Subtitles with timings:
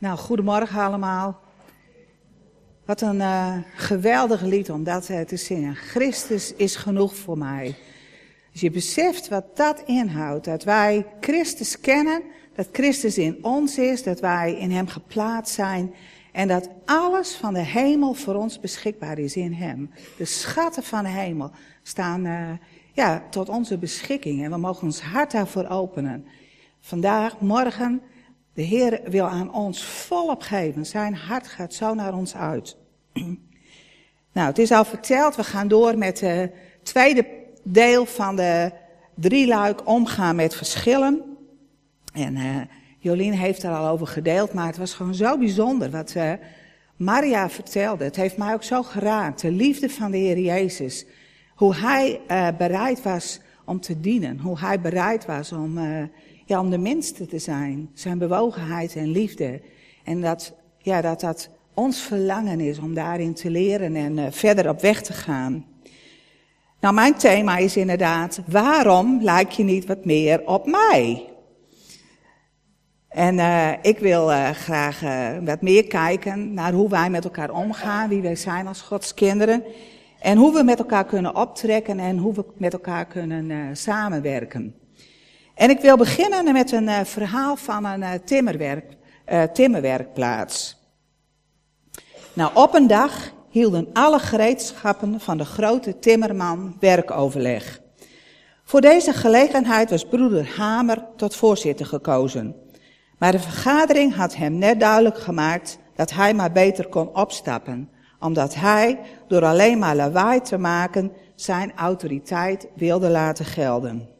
[0.00, 1.40] Nou, goedemorgen allemaal.
[2.84, 5.74] Wat een uh, geweldig lied om dat uh, te zingen.
[5.74, 7.74] Christus is genoeg voor mij.
[8.52, 12.22] Als je beseft wat dat inhoudt, dat wij Christus kennen,
[12.54, 15.94] dat Christus in ons is, dat wij in Hem geplaatst zijn
[16.32, 19.90] en dat alles van de hemel voor ons beschikbaar is in Hem.
[20.16, 21.50] De schatten van de hemel
[21.82, 22.50] staan uh,
[22.92, 26.26] ja, tot onze beschikking en we mogen ons hart daarvoor openen.
[26.80, 28.02] Vandaag, morgen,
[28.58, 30.86] de Heer wil aan ons volop geven.
[30.86, 32.76] Zijn hart gaat zo naar ons uit.
[34.32, 37.26] nou, het is al verteld, we gaan door met het tweede
[37.62, 38.72] deel van de
[39.14, 41.22] drieluik omgaan met verschillen.
[42.12, 42.56] En uh,
[42.98, 46.32] Jolien heeft er al over gedeeld, maar het was gewoon zo bijzonder wat uh,
[46.96, 48.04] Maria vertelde.
[48.04, 49.40] Het heeft mij ook zo geraakt.
[49.40, 51.06] De liefde van de Heer Jezus.
[51.54, 54.38] Hoe hij uh, bereid was om te dienen.
[54.38, 55.78] Hoe hij bereid was om
[56.48, 57.90] ja, om de minste te zijn.
[57.94, 59.60] Zijn bewogenheid en liefde.
[60.04, 64.68] En dat, ja, dat dat ons verlangen is om daarin te leren en uh, verder
[64.68, 65.66] op weg te gaan.
[66.80, 71.28] Nou, mijn thema is inderdaad, waarom lijk je niet wat meer op mij?
[73.08, 75.00] En uh, ik wil uh, graag
[75.44, 79.62] wat meer kijken naar hoe wij met elkaar omgaan, wie wij zijn als Gods kinderen.
[80.20, 84.74] En hoe we met elkaar kunnen optrekken en hoe we met elkaar kunnen samenwerken.
[85.58, 88.96] En ik wil beginnen met een uh, verhaal van een uh, timmerwerk,
[89.32, 90.76] uh, timmerwerkplaats.
[92.32, 97.80] Nou, op een dag hielden alle gereedschappen van de grote timmerman werkoverleg.
[98.64, 102.56] Voor deze gelegenheid was broeder Hamer tot voorzitter gekozen.
[103.18, 108.54] Maar de vergadering had hem net duidelijk gemaakt dat hij maar beter kon opstappen, omdat
[108.54, 108.98] hij,
[109.28, 114.17] door alleen maar lawaai te maken, zijn autoriteit wilde laten gelden.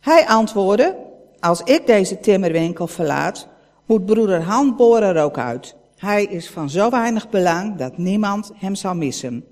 [0.00, 0.96] Hij antwoordde,
[1.40, 3.48] als ik deze timmerwinkel verlaat,
[3.86, 5.76] moet broeder Handboor er ook uit.
[5.96, 9.44] Hij is van zo weinig belang dat niemand hem zal missen.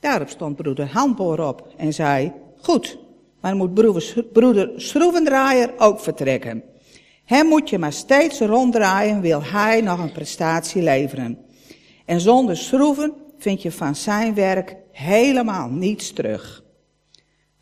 [0.00, 2.98] Daarop stond broeder Handboor op en zei, goed,
[3.40, 6.62] maar moet broeder, broeder Schroevendraaier ook vertrekken.
[7.24, 11.38] Hem moet je maar steeds ronddraaien, wil hij nog een prestatie leveren.
[12.04, 16.62] En zonder schroeven vind je van zijn werk helemaal niets terug.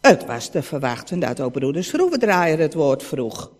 [0.06, 3.50] Het was te verwachten dat ook broeder Schroevendraaier het woord vroeg.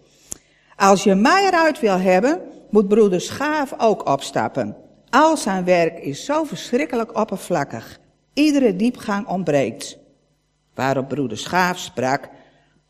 [0.77, 2.41] Als je mij eruit wil hebben,
[2.71, 4.77] moet broeder Schaaf ook opstappen.
[5.11, 7.99] Al zijn werk is zo verschrikkelijk oppervlakkig.
[8.33, 9.99] Iedere diepgang ontbreekt.
[10.75, 12.29] Waarop broeder Schaaf sprak,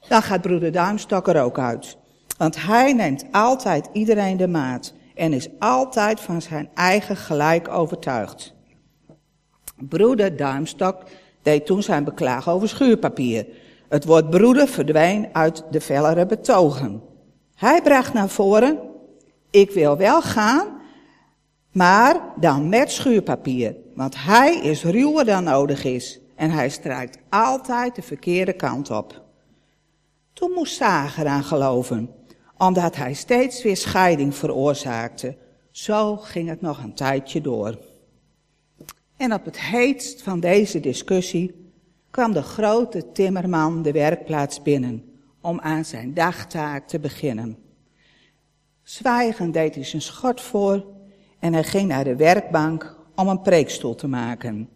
[0.09, 1.97] dan gaat broeder Duimstok er ook uit.
[2.39, 8.55] Want hij neemt altijd iedereen de maat en is altijd van zijn eigen gelijk overtuigd.
[9.77, 11.03] Broeder Duimstok
[11.47, 13.47] deed toen zijn beklag over schuurpapier.
[13.89, 17.03] Het woord broeder verdween uit de fellere betogen.
[17.55, 18.79] Hij bracht naar voren,
[19.51, 20.67] ik wil wel gaan,
[21.73, 23.77] maar dan met schuurpapier.
[23.95, 26.21] Want hij is ruwer dan nodig is.
[26.35, 29.23] En hij strijkt altijd de verkeerde kant op.
[30.33, 32.11] Toen moest Sager aan geloven,
[32.59, 35.37] omdat hij steeds weer scheiding veroorzaakte.
[35.71, 37.79] Zo ging het nog een tijdje door.
[39.17, 41.71] En op het heetst van deze discussie
[42.11, 45.05] kwam de grote timmerman de werkplaats binnen
[45.41, 47.59] om aan zijn dagtaak te beginnen.
[48.83, 50.85] Zwijgend deed hij zijn schort voor
[51.39, 54.69] en hij ging naar de werkbank om een preekstoel te maken.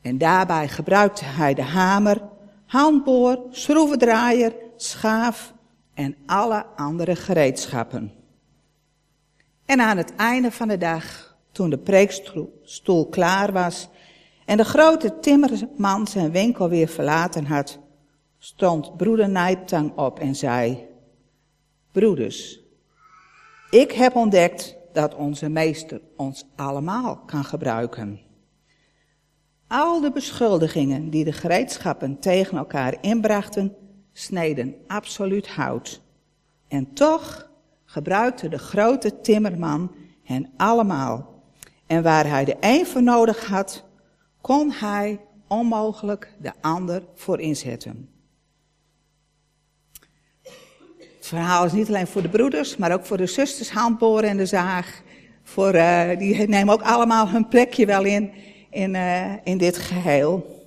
[0.00, 2.22] En daarbij gebruikte hij de hamer,
[2.66, 5.54] handboor, schroevendraaier, schaaf
[5.94, 8.12] en alle andere gereedschappen.
[9.64, 13.88] En aan het einde van de dag toen de preekstoel klaar was
[14.44, 17.78] en de grote timmerman zijn winkel weer verlaten had,
[18.38, 20.86] stond broeder Nijptang op en zei,
[21.92, 22.60] Broeders,
[23.70, 28.20] ik heb ontdekt dat onze meester ons allemaal kan gebruiken.
[29.68, 33.76] Al de beschuldigingen die de gereedschappen tegen elkaar inbrachten,
[34.12, 36.02] sneden absoluut hout.
[36.68, 37.50] En toch
[37.84, 41.31] gebruikte de grote timmerman hen allemaal
[41.86, 43.84] en waar hij de een voor nodig had,
[44.40, 48.08] kon hij onmogelijk de ander voor inzetten.
[51.16, 54.36] Het verhaal is niet alleen voor de broeders, maar ook voor de zusters Handboren en
[54.36, 55.02] de Zaag.
[55.42, 58.32] Voor, uh, die nemen ook allemaal hun plekje wel in,
[58.70, 60.60] in, uh, in dit geheel.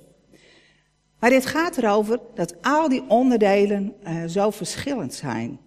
[1.18, 5.60] Maar dit gaat erover dat al die onderdelen uh, zo verschillend zijn.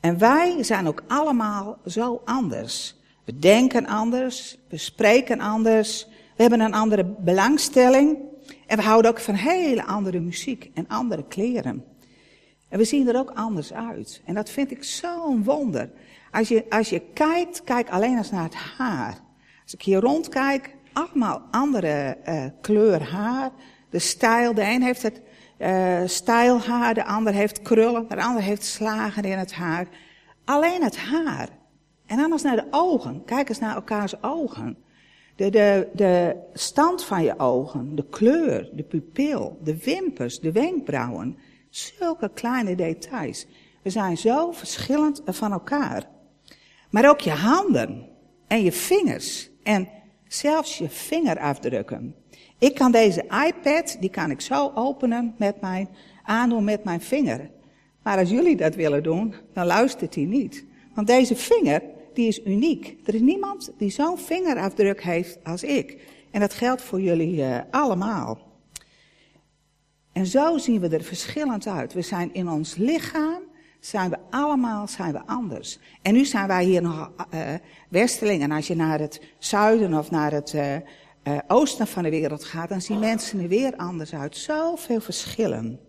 [0.00, 2.96] En wij zijn ook allemaal zo anders.
[3.24, 6.06] We denken anders, we spreken anders,
[6.36, 8.18] we hebben een andere belangstelling
[8.66, 11.84] en we houden ook van hele andere muziek en andere kleren.
[12.68, 14.22] En we zien er ook anders uit.
[14.24, 15.90] En dat vind ik zo'n wonder.
[16.30, 19.18] Als je, als je kijkt, kijk alleen eens naar het haar.
[19.62, 23.50] Als ik hier rondkijk, allemaal andere uh, kleur haar.
[23.90, 25.20] De stijl, de een heeft het
[25.58, 29.86] uh, stijlhaar, de ander heeft krullen, de ander heeft slagen in het haar.
[30.44, 31.48] Alleen het haar.
[32.06, 33.24] En dan eens naar de ogen.
[33.24, 34.76] Kijk eens naar elkaars ogen.
[35.36, 41.38] De, de, de stand van je ogen, de kleur, de pupil, de wimpers, de wenkbrauwen.
[41.70, 43.46] Zulke kleine details.
[43.82, 46.08] We zijn zo verschillend van elkaar.
[46.90, 48.08] Maar ook je handen
[48.46, 49.88] en je vingers en
[50.28, 52.14] zelfs je vingerafdrukken.
[52.58, 55.88] Ik kan deze iPad, die kan ik zo openen met mijn,
[56.22, 57.50] aandoen met mijn vinger.
[58.02, 60.64] Maar als jullie dat willen doen, dan luistert hij niet.
[60.94, 61.82] Want deze vinger,
[62.14, 62.96] die is uniek.
[63.04, 66.02] Er is niemand die zo'n vingerafdruk heeft als ik.
[66.30, 68.52] En dat geldt voor jullie uh, allemaal.
[70.12, 71.92] En zo zien we er verschillend uit.
[71.92, 73.42] We zijn in ons lichaam,
[73.80, 75.78] zijn we allemaal zijn we anders.
[76.02, 77.40] En nu zijn wij hier nog uh,
[77.88, 78.50] Westelingen.
[78.50, 82.80] Als je naar het zuiden of naar het uh, oosten van de wereld gaat, dan
[82.80, 84.36] zien mensen er weer anders uit.
[84.36, 85.80] Zoveel verschillen.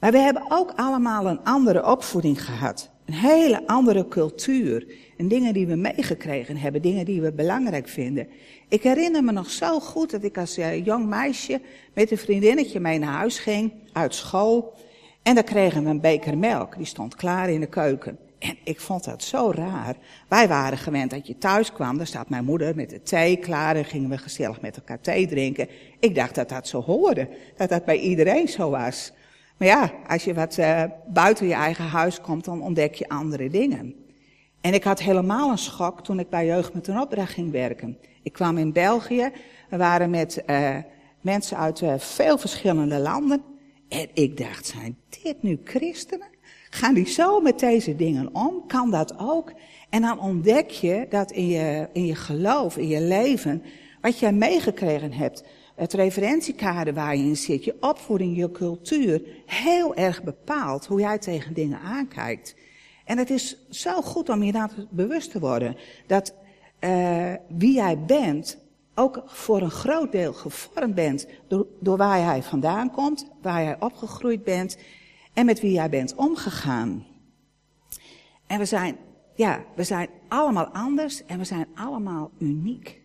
[0.00, 2.90] Maar we hebben ook allemaal een andere opvoeding gehad.
[3.04, 4.86] Een hele andere cultuur.
[5.16, 8.28] En dingen die we meegekregen hebben, dingen die we belangrijk vinden.
[8.68, 11.60] Ik herinner me nog zo goed dat ik als uh, jong meisje
[11.94, 14.74] met een vriendinnetje mee naar huis ging, uit school.
[15.22, 18.18] En dan kregen we een beker melk, die stond klaar in de keuken.
[18.38, 19.96] En ik vond dat zo raar.
[20.28, 23.76] Wij waren gewend dat je thuis kwam, dan staat mijn moeder met de thee klaar
[23.76, 25.68] en gingen we gezellig met elkaar thee drinken.
[26.00, 29.12] Ik dacht dat dat zo hoorde, dat dat bij iedereen zo was.
[29.56, 33.50] Maar ja, als je wat uh, buiten je eigen huis komt, dan ontdek je andere
[33.50, 34.03] dingen.
[34.64, 37.98] En ik had helemaal een schok toen ik bij Jeugd met een opdracht ging werken.
[38.22, 39.30] Ik kwam in België,
[39.70, 40.76] we waren met uh,
[41.20, 43.42] mensen uit uh, veel verschillende landen.
[43.88, 46.26] En ik dacht, zijn dit nu christenen?
[46.70, 48.66] Gaan die zo met deze dingen om?
[48.66, 49.52] Kan dat ook?
[49.90, 53.62] En dan ontdek je dat in je, in je geloof, in je leven,
[54.00, 55.44] wat jij meegekregen hebt,
[55.74, 61.18] het referentiekader waar je in zit, je opvoeding, je cultuur, heel erg bepaalt hoe jij
[61.18, 62.54] tegen dingen aankijkt.
[63.04, 66.34] En het is zo goed om je bewust te worden dat
[66.80, 68.58] uh, wie jij bent
[68.94, 73.80] ook voor een groot deel gevormd bent door, door waar jij vandaan komt, waar jij
[73.80, 74.76] opgegroeid bent
[75.32, 77.06] en met wie jij bent omgegaan.
[78.46, 78.96] En we zijn,
[79.34, 83.02] ja, we zijn allemaal anders en we zijn allemaal uniek.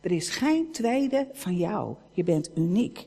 [0.00, 1.96] Er is geen tweede van jou.
[2.12, 3.06] Je bent uniek.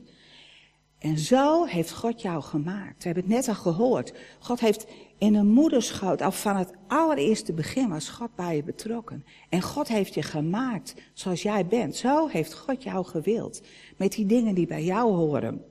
[0.98, 2.98] En zo heeft God jou gemaakt.
[2.98, 4.12] We hebben het net al gehoord.
[4.38, 4.86] God heeft
[5.18, 9.24] in een moederschoot, al van het allereerste begin was God bij je betrokken.
[9.48, 11.96] En God heeft je gemaakt zoals jij bent.
[11.96, 13.62] Zo heeft God jou gewild.
[13.96, 15.64] Met die dingen die bij jou horen.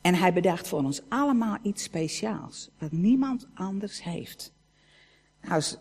[0.00, 4.52] En hij bedacht voor ons allemaal iets speciaals, wat niemand anders heeft.
[5.42, 5.76] Nou, is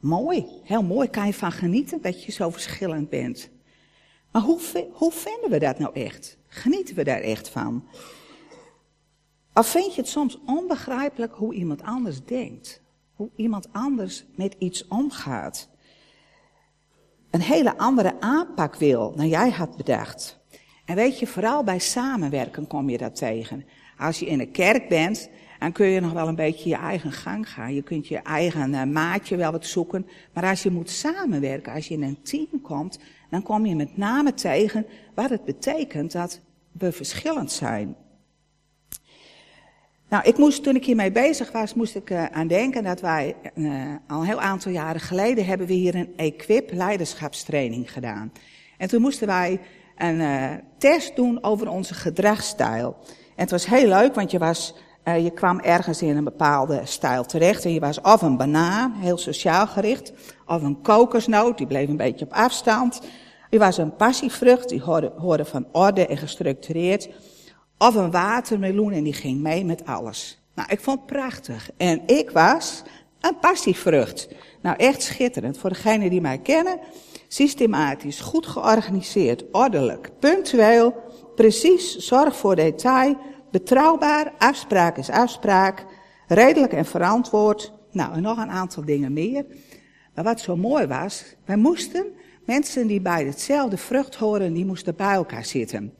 [0.00, 3.50] mooi, heel mooi, kan je van genieten dat je zo verschillend bent.
[4.30, 4.60] Maar hoe,
[4.92, 6.38] hoe vinden we dat nou echt?
[6.46, 7.88] Genieten we daar echt van?
[9.54, 12.82] Of vind je het soms onbegrijpelijk hoe iemand anders denkt?
[13.14, 15.68] Hoe iemand anders met iets omgaat?
[17.30, 20.40] Een hele andere aanpak wil dan jij had bedacht.
[20.84, 23.64] En weet je, vooral bij samenwerken kom je dat tegen.
[23.98, 27.12] Als je in een kerk bent, dan kun je nog wel een beetje je eigen
[27.12, 27.74] gang gaan.
[27.74, 30.06] Je kunt je eigen uh, maatje wel wat zoeken.
[30.32, 32.98] Maar als je moet samenwerken, als je in een team komt,
[33.30, 36.40] dan kom je met name tegen wat het betekent dat
[36.72, 37.96] we verschillend zijn.
[40.12, 43.34] Nou, ik moest, toen ik hiermee bezig was, moest ik uh, aan denken dat wij
[43.54, 43.74] uh,
[44.08, 48.32] al een heel aantal jaren geleden hebben we hier een Equip leiderschapstraining gedaan.
[48.78, 49.60] En toen moesten wij
[49.96, 52.96] een uh, test doen over onze gedragsstijl.
[53.08, 57.24] En het was heel leuk, want je was, je kwam ergens in een bepaalde stijl
[57.24, 57.64] terecht.
[57.64, 60.12] En je was of een banaan, heel sociaal gericht,
[60.46, 63.00] of een kokosnoot, die bleef een beetje op afstand.
[63.50, 67.08] Je was een passievrucht, die hoorde, hoorde van orde en gestructureerd.
[67.82, 70.42] Of een watermeloen en die ging mee met alles.
[70.54, 71.70] Nou, ik vond het prachtig.
[71.76, 72.82] En ik was
[73.20, 74.28] een passievrucht.
[74.60, 75.58] Nou, echt schitterend.
[75.58, 76.78] Voor degenen die mij kennen,
[77.28, 80.94] systematisch, goed georganiseerd, ordelijk, punctueel,
[81.34, 83.16] precies, zorg voor detail,
[83.50, 85.84] betrouwbaar, afspraak is afspraak,
[86.28, 87.72] redelijk en verantwoord.
[87.90, 89.46] Nou, en nog een aantal dingen meer.
[90.14, 92.06] Maar wat zo mooi was, wij moesten,
[92.46, 95.94] mensen die bij hetzelfde vrucht horen, die moesten bij elkaar zitten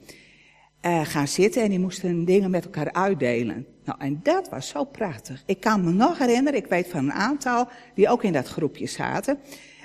[0.85, 3.65] uh, gaan zitten en die moesten dingen met elkaar uitdelen.
[3.83, 5.43] Nou, en dat was zo prachtig.
[5.45, 8.87] Ik kan me nog herinneren, ik weet van een aantal die ook in dat groepje
[8.87, 9.37] zaten.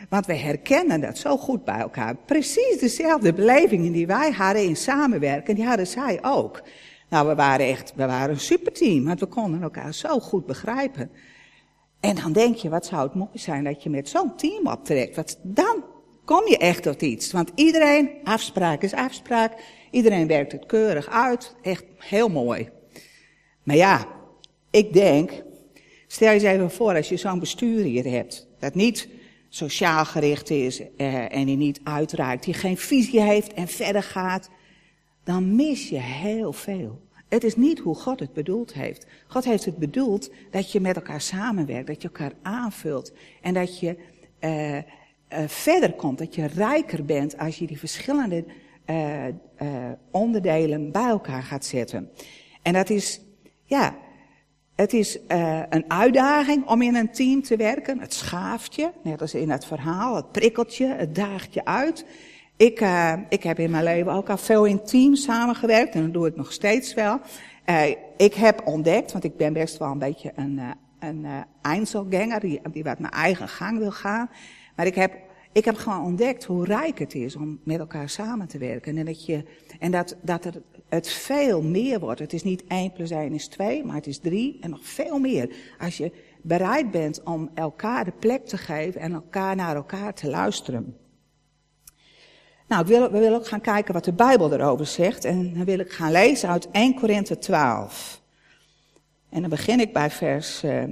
[0.08, 2.16] Want wij herkennen dat zo goed bij elkaar.
[2.16, 6.62] Precies dezelfde belevingen die wij hadden in samenwerken, die hadden zij ook.
[7.08, 11.10] Nou, we waren echt, we waren een superteam, want we konden elkaar zo goed begrijpen.
[12.00, 15.16] En dan denk je, wat zou het mooi zijn dat je met zo'n team optrekt.
[15.16, 15.84] Wat, dan
[16.24, 17.32] kom je echt tot iets.
[17.32, 19.52] Want iedereen, afspraak is afspraak.
[19.90, 21.54] Iedereen werkt het keurig uit.
[21.62, 22.68] Echt heel mooi.
[23.62, 24.06] Maar ja,
[24.70, 25.42] ik denk,
[26.06, 28.46] stel je eens even voor als je zo'n bestuur hier hebt.
[28.58, 29.08] Dat niet
[29.48, 32.44] sociaal gericht is eh, en die niet uitraakt.
[32.44, 34.50] Die geen visie heeft en verder gaat.
[35.24, 37.06] Dan mis je heel veel.
[37.28, 39.06] Het is niet hoe God het bedoeld heeft.
[39.26, 43.80] God heeft het bedoeld dat je met elkaar samenwerkt, dat je elkaar aanvult en dat
[43.80, 43.96] je
[44.40, 44.82] uh, uh,
[45.46, 48.44] verder komt, dat je rijker bent als je die verschillende
[48.90, 49.24] uh,
[50.10, 52.10] onderdelen bij elkaar gaat zetten.
[52.62, 53.20] En dat is,
[53.64, 53.96] ja,
[54.74, 55.18] het is
[55.68, 58.00] een uitdaging om in een team te werken.
[58.00, 62.04] Het schaaft je, net als in het verhaal, het prikkelt je, het daagt je uit.
[62.58, 66.12] Ik, uh, ik heb in mijn leven ook al veel in teams samengewerkt en dat
[66.12, 67.20] doe ik nog steeds wel.
[67.66, 67.82] Uh,
[68.16, 71.26] ik heb ontdekt, want ik ben best wel een beetje een, uh, een
[71.62, 74.30] Einzelganger die, die wat mijn eigen gang wil gaan.
[74.76, 75.12] Maar ik heb,
[75.52, 78.96] ik heb gewoon ontdekt hoe rijk het is om met elkaar samen te werken.
[78.96, 79.44] En dat, je,
[79.78, 82.20] en dat, dat het, het veel meer wordt.
[82.20, 85.18] Het is niet 1 plus 1 is 2, maar het is 3 en nog veel
[85.18, 85.54] meer.
[85.78, 86.12] Als je
[86.42, 90.96] bereid bent om elkaar de plek te geven en elkaar naar elkaar te luisteren.
[92.68, 95.24] Nou, ik wil, we willen ook gaan kijken wat de Bijbel erover zegt.
[95.24, 98.22] En dan wil ik gaan lezen uit 1 Korinthe 12.
[99.28, 100.82] En dan begin ik bij vers, uh,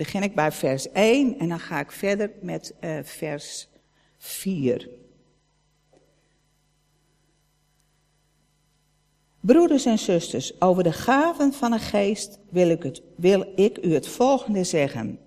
[0.00, 3.68] begin ik bij vers 1 en dan ga ik verder met uh, vers
[4.18, 4.88] 4.
[9.40, 13.94] Broeders en zusters, over de gaven van een geest wil ik, het, wil ik u
[13.94, 15.18] het volgende zeggen.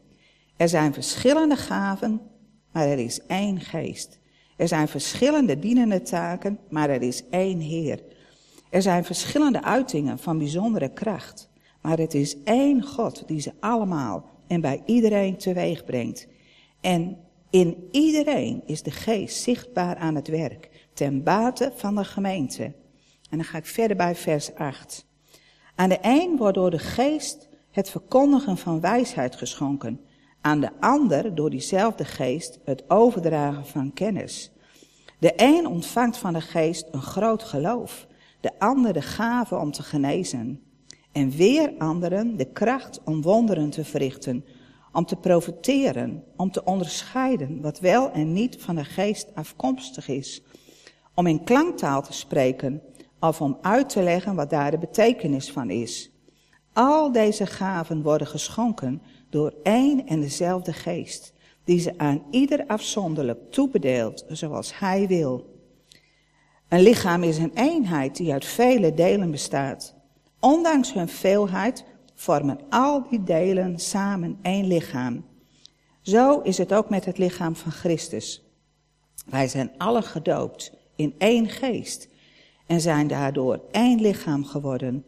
[0.57, 2.21] Er zijn verschillende gaven,
[2.71, 4.19] maar er is één geest.
[4.57, 8.03] Er zijn verschillende dienende taken, maar er is één Heer.
[8.69, 11.49] Er zijn verschillende uitingen van bijzondere kracht,
[11.81, 16.27] maar het is één God die ze allemaal en bij iedereen teweeg brengt.
[16.81, 17.17] En
[17.49, 22.63] in iedereen is de geest zichtbaar aan het werk, ten bate van de gemeente.
[23.29, 25.05] En dan ga ik verder bij vers 8.
[25.75, 29.99] Aan de een wordt door de geest het verkondigen van wijsheid geschonken.
[30.41, 34.51] Aan de ander door diezelfde geest het overdragen van kennis.
[35.19, 38.07] De een ontvangt van de geest een groot geloof,
[38.41, 40.63] de ander de gave om te genezen.
[41.13, 44.45] En weer anderen de kracht om wonderen te verrichten,
[44.91, 50.41] om te profiteren, om te onderscheiden wat wel en niet van de geest afkomstig is,
[51.13, 52.81] om in klanktaal te spreken
[53.19, 56.11] of om uit te leggen wat daar de betekenis van is.
[56.73, 63.51] Al deze gaven worden geschonken door één en dezelfde geest, die ze aan ieder afzonderlijk
[63.51, 65.51] toebedeelt zoals hij wil.
[66.69, 69.95] Een lichaam is een eenheid die uit vele delen bestaat.
[70.43, 71.85] Ondanks hun veelheid
[72.15, 75.25] vormen al die delen samen één lichaam.
[76.01, 78.43] Zo is het ook met het lichaam van Christus.
[79.25, 82.09] Wij zijn allen gedoopt in één geest
[82.67, 85.05] en zijn daardoor één lichaam geworden.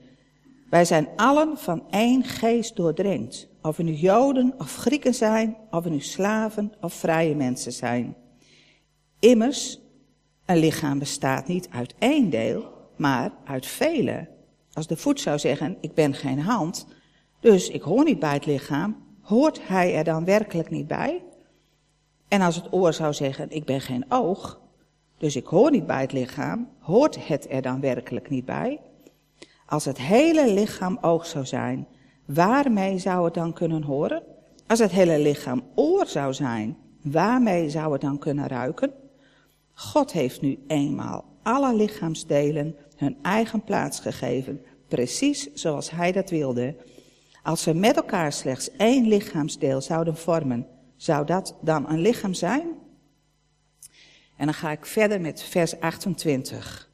[0.69, 3.47] Wij zijn allen van één geest doordrenkt.
[3.61, 8.15] Of we nu Joden of Grieken zijn, of we nu slaven of vrije mensen zijn.
[9.19, 9.79] Immers,
[10.45, 14.33] een lichaam bestaat niet uit één deel, maar uit vele.
[14.75, 16.87] Als de voet zou zeggen, ik ben geen hand,
[17.39, 21.23] dus ik hoor niet bij het lichaam, hoort hij er dan werkelijk niet bij?
[22.27, 24.59] En als het oor zou zeggen, ik ben geen oog,
[25.17, 28.79] dus ik hoor niet bij het lichaam, hoort het er dan werkelijk niet bij?
[29.65, 31.87] Als het hele lichaam oog zou zijn,
[32.25, 34.23] waarmee zou het dan kunnen horen?
[34.67, 38.93] Als het hele lichaam oor zou zijn, waarmee zou het dan kunnen ruiken?
[39.73, 46.75] God heeft nu eenmaal alle lichaamsdelen hun eigen plaats gegeven, precies zoals Hij dat wilde.
[47.43, 52.67] Als ze met elkaar slechts één lichaamsdeel zouden vormen, zou dat dan een lichaam zijn?
[54.37, 56.89] En dan ga ik verder met vers 28.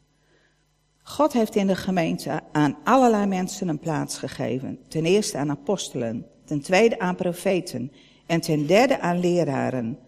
[1.04, 4.80] God heeft in de gemeente aan allerlei mensen een plaats gegeven.
[4.88, 7.92] Ten eerste aan apostelen, ten tweede aan profeten
[8.26, 10.00] en ten derde aan leraren.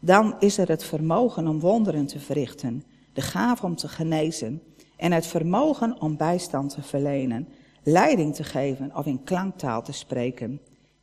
[0.00, 4.62] Dan is er het vermogen om wonderen te verrichten, de gave om te genezen
[4.98, 7.48] en het vermogen om bijstand te verlenen,
[7.82, 10.60] leiding te geven of in klanktaal te spreken.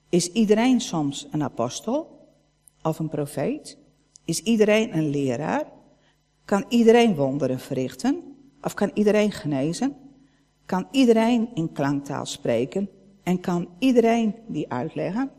[0.10, 2.28] Is iedereen soms een apostel
[2.82, 3.78] of een profeet?
[4.26, 5.66] Is iedereen een leraar?
[6.46, 8.36] Kan iedereen wonderen verrichten?
[8.62, 9.96] Of kan iedereen genezen?
[10.66, 12.90] Kan iedereen in klanktaal spreken?
[13.24, 15.32] En kan iedereen die uitleggen?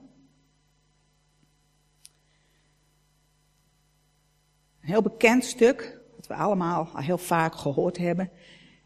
[4.80, 8.30] Een heel bekend stuk, dat we allemaal al heel vaak gehoord hebben.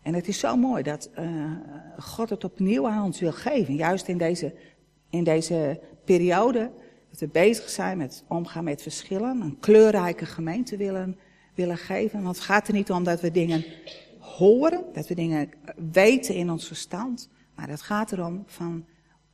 [0.03, 1.53] En het is zo mooi dat uh,
[1.99, 3.75] God het opnieuw aan ons wil geven.
[3.75, 4.55] Juist in deze,
[5.11, 6.71] in deze periode
[7.11, 9.41] Dat we bezig zijn met omgaan met verschillen.
[9.41, 11.19] Een kleurrijke gemeente willen,
[11.55, 12.23] willen geven.
[12.23, 13.65] Want het gaat er niet om dat we dingen
[14.19, 14.85] horen.
[14.93, 15.51] Dat we dingen
[15.93, 17.29] weten in ons verstand.
[17.55, 18.85] Maar het gaat erom van,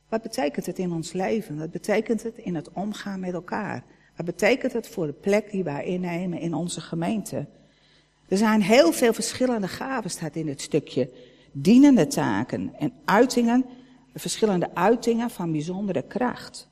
[0.09, 1.57] wat betekent het in ons leven?
[1.57, 3.83] Wat betekent het in het omgaan met elkaar?
[4.15, 7.45] Wat betekent het voor de plek die wij innemen in onze gemeente?
[8.27, 11.09] Er zijn heel veel verschillende gaven, staat in het stukje.
[11.51, 13.65] Dienende taken en uitingen,
[14.13, 16.69] verschillende uitingen van bijzondere kracht.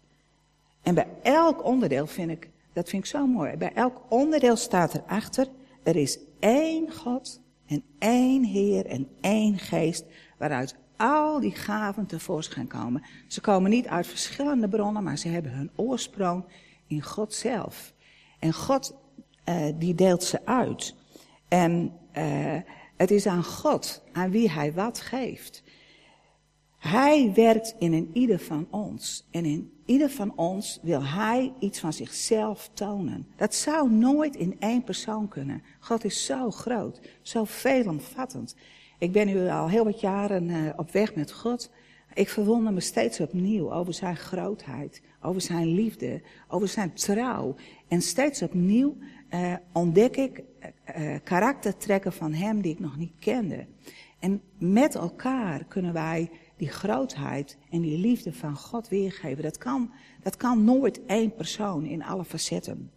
[0.81, 4.93] En bij elk onderdeel vind ik, dat vind ik zo mooi, bij elk onderdeel staat
[4.93, 5.47] erachter,
[5.83, 10.05] er is één God en één Heer en één Geest,
[10.37, 13.03] waaruit al die gaven tevoorschijn komen.
[13.27, 16.43] Ze komen niet uit verschillende bronnen, maar ze hebben hun oorsprong
[16.87, 17.93] in God zelf.
[18.39, 18.95] En God,
[19.49, 20.95] uh, die deelt ze uit.
[21.47, 22.55] En uh,
[22.95, 25.63] het is aan God aan wie Hij wat geeft.
[26.77, 29.27] Hij werkt in ieder van ons.
[29.31, 33.27] En in ieder van ons wil Hij iets van zichzelf tonen.
[33.35, 35.63] Dat zou nooit in één persoon kunnen.
[35.79, 38.55] God is zo groot, zo veelomvattend.
[38.97, 41.69] Ik ben nu al heel wat jaren uh, op weg met God.
[42.13, 47.55] Ik verwonder me steeds opnieuw over zijn grootheid, over zijn liefde, over zijn trouw.
[47.87, 48.97] En steeds opnieuw
[49.35, 50.43] uh, ontdek ik
[50.97, 53.65] uh, karaktertrekken van hem die ik nog niet kende.
[54.19, 59.43] En met elkaar kunnen wij die grootheid en die liefde van God weergeven.
[59.43, 59.91] Dat kan,
[60.23, 62.91] dat kan nooit één persoon in alle facetten.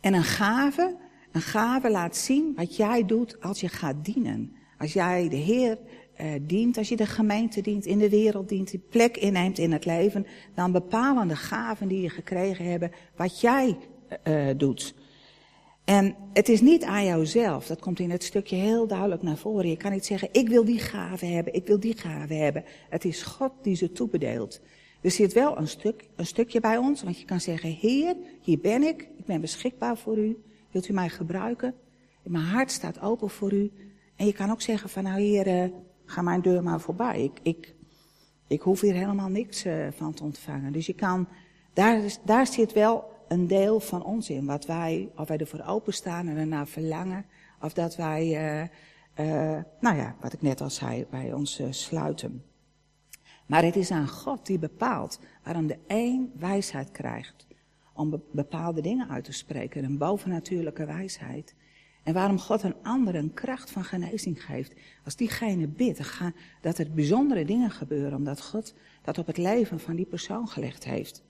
[0.00, 0.96] En een gave,
[1.32, 4.56] een gave laat zien wat jij doet als je gaat dienen.
[4.78, 5.78] Als jij de Heer
[6.20, 9.72] uh, dient, als je de gemeente dient, in de wereld dient, die plek inneemt in
[9.72, 13.76] het leven, dan bepalen de gaven die je gekregen hebben wat jij
[14.24, 14.94] uh, doet.
[15.84, 19.68] En het is niet aan jouzelf, dat komt in het stukje heel duidelijk naar voren.
[19.68, 22.64] Je kan niet zeggen, ik wil die gave hebben, ik wil die gave hebben.
[22.88, 24.60] Het is God die ze toebedeelt.
[25.00, 28.58] Er zit wel een, stuk, een stukje bij ons, want je kan zeggen, Heer, hier
[28.58, 30.42] ben ik, ik ben beschikbaar voor u.
[30.70, 31.74] Wilt u mij gebruiken?
[32.22, 33.72] Mijn hart staat open voor u.
[34.16, 35.70] En je kan ook zeggen van, nou Heer, uh,
[36.04, 37.22] ga mijn deur maar voorbij.
[37.22, 37.74] Ik, ik,
[38.46, 40.72] ik hoef hier helemaal niks uh, van te ontvangen.
[40.72, 41.28] Dus je kan,
[41.72, 44.46] daar, daar zit wel een deel van ons in.
[44.46, 47.26] Wat wij, of wij ervoor openstaan en ernaar verlangen.
[47.60, 48.26] Of dat wij,
[49.18, 52.44] uh, nou ja, wat ik net al zei, bij ons uh, sluiten.
[53.46, 57.46] Maar het is aan God die bepaalt waarom de een wijsheid krijgt.
[57.94, 61.54] Om be bepaalde dingen uit te spreken, een bovennatuurlijke wijsheid.
[62.02, 64.72] En waarom God een ander een kracht van genezing geeft.
[65.04, 66.22] Als diegene bidt,
[66.60, 70.84] dat er bijzondere dingen gebeuren, omdat God dat op het leven van die persoon gelegd
[70.84, 71.22] heeft.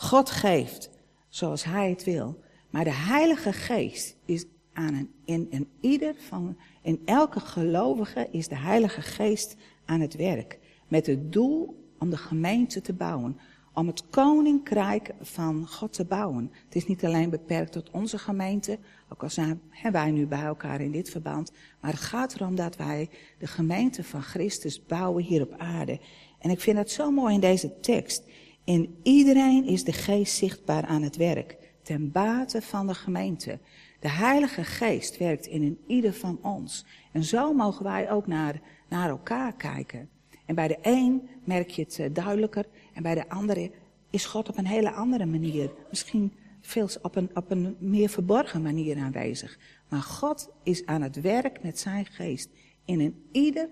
[0.00, 0.90] God geeft
[1.28, 2.40] zoals Hij het wil.
[2.70, 8.56] Maar de Heilige Geest is aan een, in, ieder van, in elke gelovige is de
[8.56, 10.58] Heilige Geest aan het werk.
[10.88, 13.38] Met het doel om de gemeente te bouwen.
[13.74, 16.52] Om het koninkrijk van God te bouwen.
[16.64, 19.60] Het is niet alleen beperkt tot onze gemeente, ook al zijn
[19.92, 21.52] wij nu bij elkaar in dit verband.
[21.80, 23.08] Maar het gaat erom dat wij
[23.38, 26.00] de gemeente van Christus bouwen hier op aarde.
[26.38, 28.24] En ik vind het zo mooi in deze tekst.
[28.70, 33.58] In iedereen is de geest zichtbaar aan het werk, ten bate van de gemeente.
[34.00, 36.86] De Heilige Geest werkt in een ieder van ons.
[37.12, 40.08] En zo mogen wij ook naar, naar elkaar kijken.
[40.46, 43.70] En bij de een merk je het eh, duidelijker, en bij de andere
[44.10, 48.62] is God op een hele andere manier, misschien veel op een, op een meer verborgen
[48.62, 49.58] manier aanwezig.
[49.88, 52.48] Maar God is aan het werk met zijn geest
[52.84, 53.68] in een ieder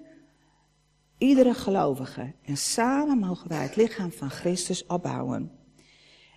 [1.18, 2.32] Iedere gelovige.
[2.42, 5.50] En samen mogen wij het lichaam van Christus opbouwen.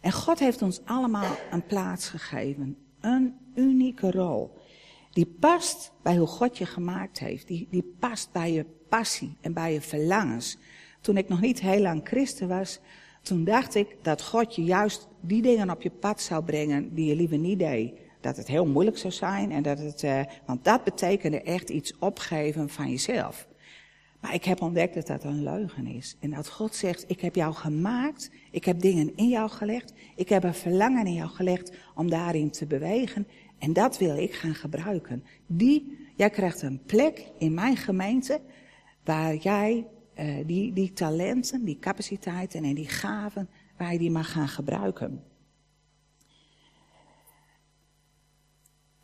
[0.02, 2.78] En God heeft ons allemaal een plaats gegeven.
[3.00, 4.58] Een unieke rol.
[5.12, 7.48] Die past bij hoe God je gemaakt heeft.
[7.48, 10.58] Die, die past bij je passie en bij je verlangens.
[11.02, 12.80] Toen ik nog niet heel lang christen was,
[13.22, 17.06] toen dacht ik dat God je juist die dingen op je pad zou brengen die
[17.06, 17.94] je liever niet deed.
[18.22, 21.98] Dat het heel moeilijk zou zijn en dat het, uh, want dat betekende echt iets
[21.98, 23.48] opgeven van jezelf.
[24.22, 26.16] Maar ik heb ontdekt dat dat een leugen is.
[26.20, 30.30] En dat God zegt, ik heb jou gemaakt, ik heb dingen in jou gelegd, ik
[30.30, 33.28] heb een verlangen in jou gelegd om daarin te bewegen.
[33.58, 35.24] En dat wil ik gaan gebruiken.
[35.46, 38.42] Die, jij krijgt een plek in mijn gemeente
[39.04, 39.88] waar jij
[40.20, 45.24] uh, die, die talenten, die capaciteiten en die gaven, waar je die mag gaan gebruiken.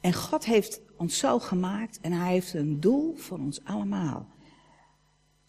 [0.01, 4.27] En God heeft ons zo gemaakt en hij heeft een doel voor ons allemaal.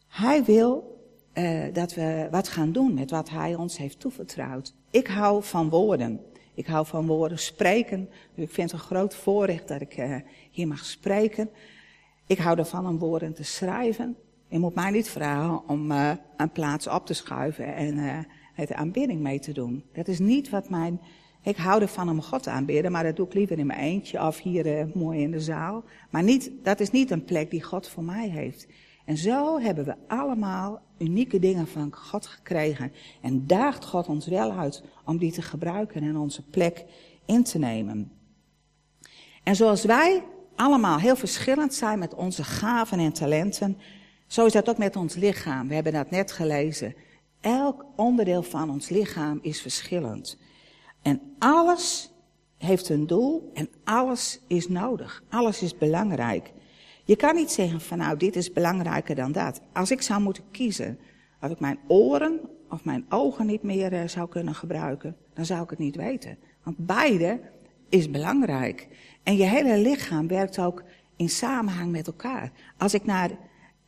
[0.09, 0.97] Hij wil
[1.35, 4.75] uh, dat we wat gaan doen met wat hij ons heeft toevertrouwd.
[4.91, 6.21] Ik hou van woorden.
[6.55, 8.09] Ik hou van woorden spreken.
[8.35, 10.17] ik vind het een groot voorrecht dat ik uh,
[10.51, 11.51] hier mag spreken.
[12.27, 14.17] Ik hou ervan om woorden te schrijven.
[14.49, 19.21] Je moet mij niet vragen om uh, een plaats op te schuiven en het aanbidding
[19.21, 19.85] mee te doen.
[19.93, 21.01] Dat is niet wat mijn.
[21.43, 24.39] Ik hou ervan om God aanbidden, maar dat doe ik liever in mijn eentje of
[24.39, 25.85] hier mooi in de zaal.
[26.11, 28.67] Maar niet, dat is niet een plek die God voor mij heeft.
[29.09, 32.93] En zo hebben we allemaal unieke dingen van God gekregen.
[33.21, 36.85] En daagt God ons wel uit om die te gebruiken en onze plek
[37.27, 38.13] in te nemen.
[39.43, 40.25] En zoals wij
[40.57, 43.79] allemaal heel verschillend zijn met onze gaven en talenten,
[44.27, 45.69] zo is dat ook met ons lichaam.
[45.69, 46.95] We hebben dat net gelezen.
[47.41, 50.39] Elk onderdeel van ons lichaam is verschillend.
[51.03, 52.11] En alles
[52.57, 55.23] heeft een doel en alles is nodig.
[55.29, 56.53] Alles is belangrijk.
[57.09, 59.61] Je kan niet zeggen van nou, dit is belangrijker dan dat.
[59.73, 60.99] Als ik zou moeten kiezen,
[61.41, 62.41] of ik mijn oren
[62.71, 66.39] of mijn ogen niet meer uh, zou kunnen gebruiken, dan zou ik het niet weten.
[66.63, 67.41] Want beide
[67.89, 68.89] is belangrijk.
[69.23, 70.83] En je hele lichaam werkt ook
[71.17, 72.53] in samenhang met elkaar.
[72.77, 73.31] Als ik, naar,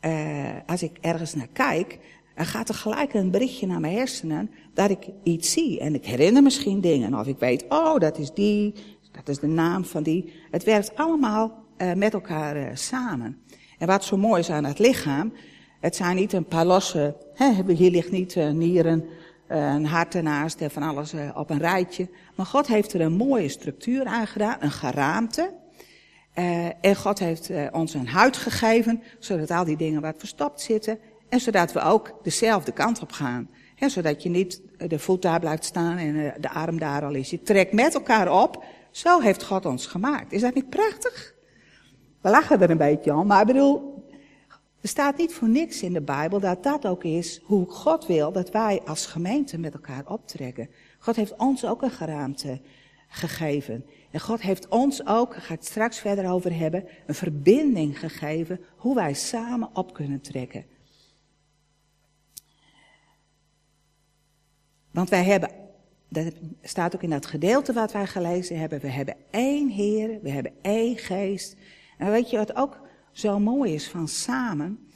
[0.04, 1.98] uh, als ik ergens naar kijk,
[2.34, 5.80] dan gaat er gelijk een berichtje naar mijn hersenen dat ik iets zie.
[5.80, 7.14] En ik herinner misschien dingen.
[7.14, 8.74] Of ik weet, oh, dat is die,
[9.12, 10.32] dat is de naam van die.
[10.50, 13.42] Het werkt allemaal uh, met elkaar uh, samen.
[13.78, 15.32] En wat zo mooi is aan het lichaam,
[15.80, 19.04] het zijn niet een paar losse, hè, hier ligt niet uh, nieren,
[19.48, 22.08] een hart ernaast en van alles op een rijtje.
[22.36, 25.54] Maar God heeft er een mooie structuur aan gedaan, een geraamte.
[26.80, 30.98] en God heeft ons een huid gegeven, zodat al die dingen wat verstopt zitten.
[31.28, 33.50] En zodat we ook dezelfde kant op gaan.
[33.76, 37.30] Zodat je niet de voet daar blijft staan en de arm daar al is.
[37.30, 38.64] Je trekt met elkaar op.
[38.90, 40.32] Zo heeft God ons gemaakt.
[40.32, 41.34] Is dat niet prachtig?
[42.20, 44.04] We lachen er een beetje om, maar ik bedoel,
[44.80, 48.32] er staat niet voor niks in de Bijbel dat dat ook is hoe God wil
[48.32, 50.68] dat wij als gemeente met elkaar optrekken.
[50.98, 52.60] God heeft ons ook een geraamte
[53.08, 53.84] gegeven.
[54.10, 57.98] En God heeft ons ook, daar ga ik het straks verder over hebben, een verbinding
[57.98, 60.64] gegeven hoe wij samen op kunnen trekken.
[64.90, 65.50] Want wij hebben,
[66.08, 70.30] dat staat ook in dat gedeelte wat wij gelezen hebben, we hebben één Heer, we
[70.30, 71.56] hebben één geest.
[72.00, 72.80] En weet je wat ook
[73.12, 74.88] zo mooi is van samen?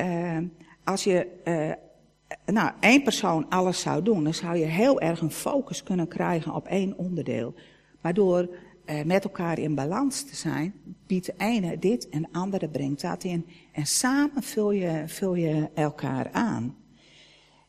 [0.00, 0.38] Uh,
[0.84, 5.30] als je, uh, nou, één persoon alles zou doen, dan zou je heel erg een
[5.30, 7.54] focus kunnen krijgen op één onderdeel.
[8.00, 8.48] Maar door
[8.86, 10.74] uh, met elkaar in balans te zijn,
[11.06, 13.46] biedt de ene dit en de andere brengt dat in.
[13.72, 16.76] En samen vul je, vul je elkaar aan.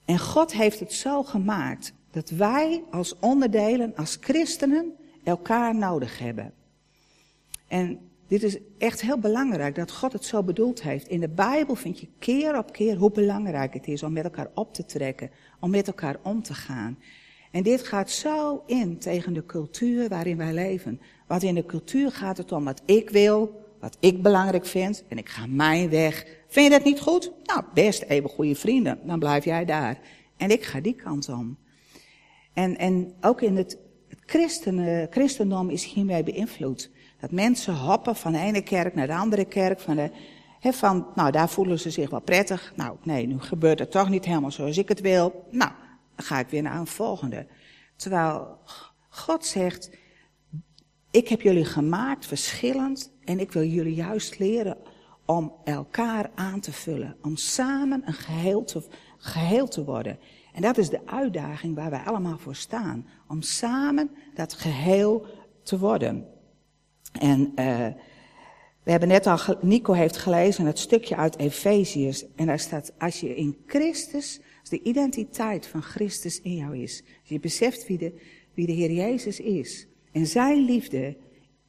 [0.06, 6.54] En God heeft het zo gemaakt dat wij als onderdelen, als christenen, elkaar nodig hebben.
[7.68, 11.08] En dit is echt heel belangrijk dat God het zo bedoeld heeft.
[11.08, 14.50] In de Bijbel vind je keer op keer hoe belangrijk het is om met elkaar
[14.54, 17.00] op te trekken, om met elkaar om te gaan.
[17.52, 21.02] En dit gaat zo in tegen de cultuur waarin wij leven.
[21.28, 25.18] Want in de cultuur gaat het om wat ik wil, wat ik belangrijk vind, en
[25.18, 26.26] ik ga mijn weg.
[26.48, 27.32] Vind je dat niet goed?
[27.44, 30.00] Nou, best even goede vrienden, dan blijf jij daar.
[30.38, 31.58] En ik ga die kant om.
[32.54, 36.92] En, en ook in het, het christen, christendom is hiermee beïnvloed.
[37.22, 39.80] Dat mensen hoppen van de ene kerk naar de andere kerk.
[39.80, 40.12] Van de,
[40.60, 42.74] he, van, nou, daar voelen ze zich wel prettig.
[42.76, 45.48] Nou, nee, nu gebeurt het toch niet helemaal zoals ik het wil.
[45.52, 45.72] Nou,
[46.16, 47.48] dan ga ik weer naar een volgende.
[47.96, 48.58] Terwijl
[49.10, 49.90] God zegt,
[51.12, 54.78] ik heb jullie gemaakt verschillend en ik wil jullie juist leren
[55.26, 57.16] om elkaar aan te vullen.
[57.22, 58.84] Om samen een geheel te,
[59.18, 60.20] geheel te worden.
[60.54, 63.08] En dat is de uitdaging waar wij allemaal voor staan.
[63.28, 65.26] Om samen dat geheel
[65.64, 66.28] te worden.
[67.12, 67.88] En uh,
[68.84, 72.26] we hebben net al, Nico heeft gelezen het stukje uit Efeziërs.
[72.36, 77.04] En daar staat, als je in Christus, als de identiteit van Christus in jou is.
[77.20, 78.14] Als je beseft wie de,
[78.54, 79.88] wie de Heer Jezus is.
[80.12, 81.18] En zijn liefde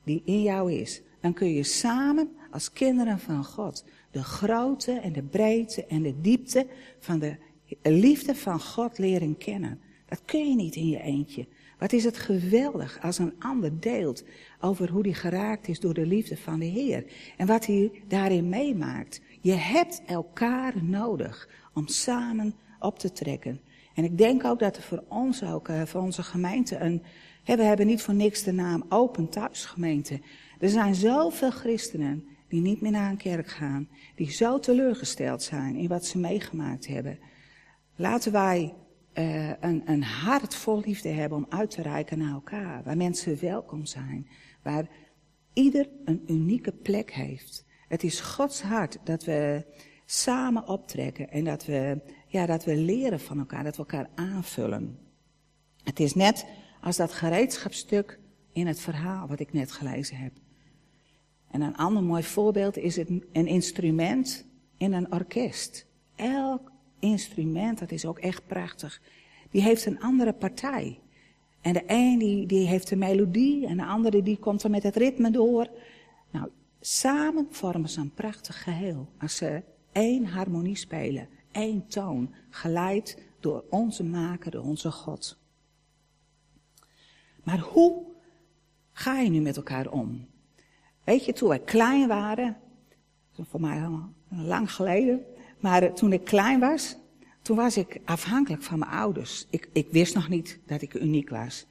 [0.05, 1.03] die in jou is.
[1.21, 6.21] Dan kun je samen als kinderen van God de grootte en de breedte en de
[6.21, 6.67] diepte
[6.99, 7.37] van de
[7.83, 9.81] liefde van God leren kennen.
[10.09, 11.47] Dat kun je niet in je eentje.
[11.83, 14.25] Wat is het geweldig als een ander deelt
[14.61, 17.05] over hoe hij geraakt is door de liefde van de Heer.
[17.37, 19.21] En wat hij daarin meemaakt.
[19.41, 23.61] Je hebt elkaar nodig om samen op te trekken.
[23.95, 27.03] En ik denk ook dat er voor ons ook, eh, voor onze gemeente, een,
[27.45, 30.21] we hebben niet voor niks de naam Open Thuisgemeente.
[30.59, 35.77] Er zijn zoveel christenen die niet meer naar een kerk gaan, die zo teleurgesteld zijn
[35.77, 37.19] in wat ze meegemaakt hebben.
[37.97, 38.75] Laten wij
[39.15, 42.83] uh, een, een hart vol liefde hebben om uit te reiken naar elkaar.
[42.83, 44.29] Waar mensen welkom zijn.
[44.63, 44.89] Waar
[45.53, 47.65] ieder een unieke plek heeft.
[47.89, 49.65] Het is Gods hart dat we
[50.07, 54.99] samen optrekken en dat we, ja, dat we leren van elkaar, dat we elkaar aanvullen.
[55.83, 56.47] Het is net
[56.81, 58.19] als dat gereedschapstuk
[58.53, 60.33] in het verhaal wat ik net gelezen heb.
[61.51, 64.47] En een ander mooi voorbeeld is het, een instrument
[64.77, 65.87] in een orkest.
[66.17, 66.72] Elk
[67.03, 69.01] instrument, dat is ook echt prachtig.
[69.51, 71.01] die heeft een andere partij.
[71.61, 74.83] En de een die, die heeft een melodie en de andere die komt er met
[74.83, 75.69] het ritme door.
[76.31, 76.49] Nou,
[76.81, 79.09] samen vormen ze een prachtig geheel.
[79.19, 79.63] Als ze
[79.93, 85.39] één harmonie spelen, één toon, geleid door onze maker, door onze God.
[87.43, 88.05] Maar hoe
[88.93, 90.27] ga je nu met elkaar om?
[91.05, 92.57] Weet je, toen wij klein waren,
[93.33, 93.89] voor mij
[94.29, 95.25] lang geleden,
[95.63, 96.97] maar toen ik klein was,
[97.43, 99.47] toen was ik afhankelijk van mijn ouders.
[99.51, 101.67] Ik, ik wist nog niet dat ik uniek was.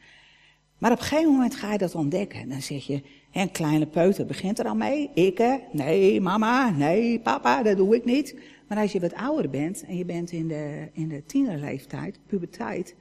[0.77, 2.49] Maar op een gegeven moment ga je dat ontdekken.
[2.49, 3.01] Dan zeg je,
[3.31, 5.09] een kleine peuter begint er al mee.
[5.13, 5.57] Ik, hè?
[5.71, 8.35] Nee, mama, nee, papa, dat doe ik niet.
[8.67, 12.95] Maar als je wat ouder bent en je bent in de, in de tienerleeftijd, puberteit,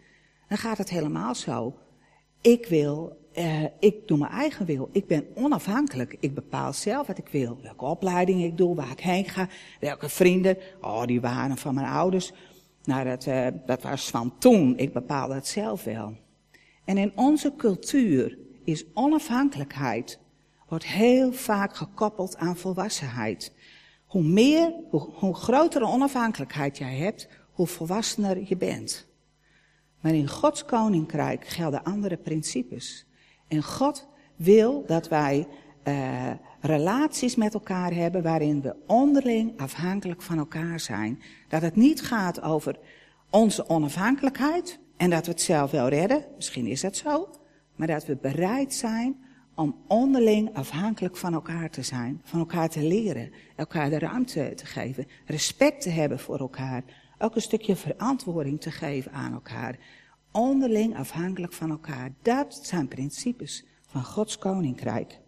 [0.48, 1.74] dan gaat het helemaal zo.
[2.40, 4.88] Ik wil, uh, ik doe mijn eigen wil.
[4.92, 6.16] Ik ben onafhankelijk.
[6.20, 7.58] Ik bepaal zelf wat ik wil.
[7.62, 9.48] Welke opleiding ik doe, waar ik heen ga,
[9.80, 10.56] welke vrienden.
[10.80, 12.32] Oh, die waren van mijn ouders.
[12.84, 14.78] Nou, dat, uh, dat was van toen.
[14.78, 16.16] Ik bepaalde het zelf wel.
[16.84, 20.18] En in onze cultuur is onafhankelijkheid,
[20.68, 23.52] wordt heel vaak gekoppeld aan volwassenheid.
[24.06, 29.08] Hoe meer, hoe grotere onafhankelijkheid jij hebt, hoe volwassener je bent.
[30.00, 33.06] Maar in Gods koninkrijk gelden andere principes.
[33.50, 35.46] En God wil dat wij
[35.84, 41.22] uh, relaties met elkaar hebben waarin we onderling afhankelijk van elkaar zijn.
[41.48, 42.78] Dat het niet gaat over
[43.30, 46.24] onze onafhankelijkheid en dat we het zelf wel redden.
[46.36, 47.28] Misschien is dat zo.
[47.76, 52.20] Maar dat we bereid zijn om onderling afhankelijk van elkaar te zijn.
[52.24, 53.30] Van elkaar te leren.
[53.56, 55.06] Elkaar de ruimte te geven.
[55.24, 56.82] Respect te hebben voor elkaar.
[57.18, 59.78] Ook een stukje verantwoording te geven aan elkaar.
[60.30, 62.12] Onderling afhankelijk van elkaar.
[62.22, 65.20] Dat zijn principes van Gods koninkrijk.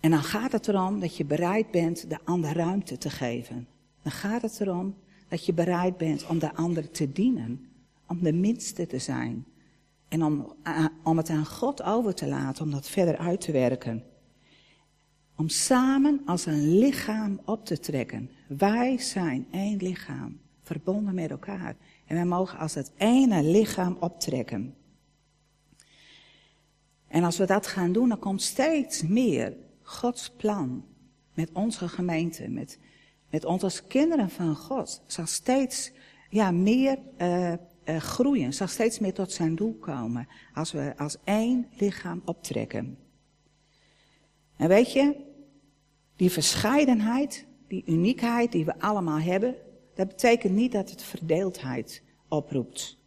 [0.00, 3.68] En dan gaat het erom dat je bereid bent de ander ruimte te geven.
[4.02, 4.96] Dan gaat het erom
[5.28, 7.66] dat je bereid bent om de ander te dienen.
[8.06, 9.46] Om de minste te zijn.
[10.08, 10.54] En om,
[11.02, 14.04] om het aan God over te laten, om dat verder uit te werken.
[15.36, 18.30] Om samen als een lichaam op te trekken.
[18.48, 21.76] Wij zijn één lichaam, verbonden met elkaar.
[22.12, 24.74] En wij mogen als het ene lichaam optrekken.
[27.08, 30.84] En als we dat gaan doen, dan komt steeds meer Gods plan
[31.34, 32.78] met onze gemeente, met,
[33.30, 35.92] met ons als kinderen van God, zal steeds
[36.28, 37.56] ja, meer uh, uh,
[37.96, 42.98] groeien, zal steeds meer tot zijn doel komen als we als één lichaam optrekken.
[44.56, 45.16] En weet je,
[46.16, 49.54] die verscheidenheid, die uniekheid die we allemaal hebben,
[49.94, 52.98] dat betekent niet dat het verdeeldheid oproept.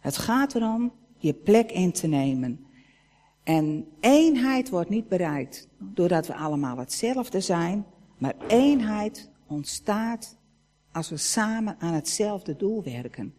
[0.00, 2.66] Het gaat erom je plek in te nemen.
[3.42, 7.86] En eenheid wordt niet bereikt doordat we allemaal hetzelfde zijn,
[8.18, 10.36] maar eenheid ontstaat
[10.92, 13.34] als we samen aan hetzelfde doel werken.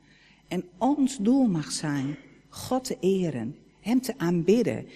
[0.48, 2.18] En ons doel mag zijn
[2.50, 4.88] God te eren, Hem te aanbidden.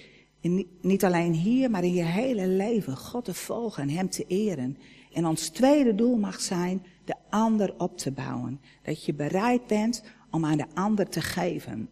[0.41, 4.25] En niet alleen hier, maar in je hele leven God te volgen en Hem te
[4.27, 4.77] eren.
[5.13, 8.61] En ons tweede doel mag zijn de ander op te bouwen.
[8.81, 11.89] Dat je bereid bent om aan de ander te geven.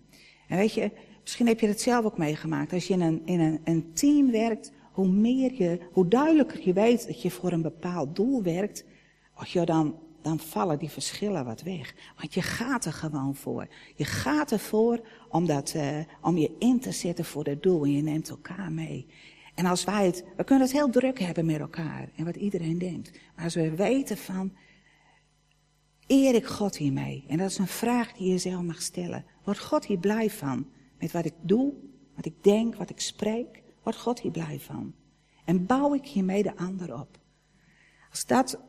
[0.47, 2.73] En weet je, misschien heb je het zelf ook meegemaakt.
[2.73, 6.73] Als je in een, in een, een team werkt, hoe meer je, hoe duidelijker je
[6.73, 8.83] weet dat je voor een bepaald doel werkt,
[9.45, 11.95] je, dan, dan vallen die verschillen wat weg.
[12.17, 13.67] Want je gaat er gewoon voor.
[13.95, 14.99] Je gaat ervoor
[15.29, 18.71] om, dat, uh, om je in te zetten voor het doel en je neemt elkaar
[18.71, 19.07] mee.
[19.55, 22.77] En als wij het, we kunnen het heel druk hebben met elkaar en wat iedereen
[22.77, 23.19] denkt.
[23.35, 24.51] Maar als we weten van,
[26.07, 27.25] eer ik God hiermee?
[27.27, 29.25] En dat is een vraag die je zelf mag stellen.
[29.43, 30.67] Wordt God hier blij van?
[30.99, 31.73] Met wat ik doe,
[32.15, 33.63] wat ik denk, wat ik spreek?
[33.83, 34.93] Wordt God hier blij van?
[35.45, 37.19] En bouw ik hiermee de ander op?
[38.09, 38.59] Als dat